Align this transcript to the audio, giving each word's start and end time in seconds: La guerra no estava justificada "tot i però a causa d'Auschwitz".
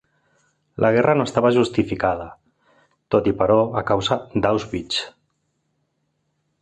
La 0.83 0.89
guerra 0.95 1.13
no 1.19 1.25
estava 1.29 1.51
justificada 1.57 2.25
"tot 3.17 3.29
i 3.33 3.37
però 3.43 3.59
a 3.83 3.85
causa 3.91 4.19
d'Auschwitz". 4.47 4.99